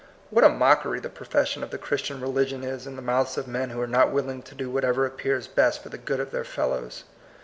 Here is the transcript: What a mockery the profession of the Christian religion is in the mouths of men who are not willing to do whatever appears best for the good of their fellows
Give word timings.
What 0.31 0.43
a 0.43 0.49
mockery 0.49 0.99
the 0.99 1.11
profession 1.11 1.61
of 1.61 1.69
the 1.69 1.77
Christian 1.77 2.21
religion 2.21 2.63
is 2.63 2.87
in 2.87 2.95
the 2.95 3.03
mouths 3.03 3.37
of 3.37 3.47
men 3.47 3.69
who 3.69 3.79
are 3.79 3.85
not 3.85 4.11
willing 4.11 4.41
to 4.41 4.55
do 4.55 4.67
whatever 4.67 5.05
appears 5.05 5.45
best 5.45 5.83
for 5.83 5.89
the 5.89 5.99
good 5.99 6.19
of 6.19 6.31
their 6.31 6.43
fellows 6.43 7.03